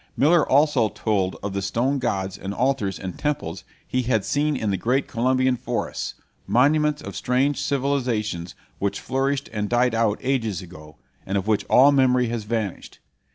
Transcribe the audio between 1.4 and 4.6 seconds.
of the stone gods and altars and temples he had seen